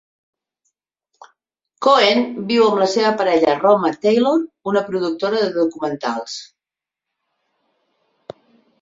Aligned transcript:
Cohen 1.87 2.23
viu 2.53 2.63
amb 2.69 2.81
la 2.85 2.89
seva 2.95 3.13
parella 3.21 3.55
Roma 3.61 3.93
Taylor, 4.07 4.43
una 4.73 4.85
productora 4.91 5.45
de 5.47 5.55
documentals. 5.61 6.43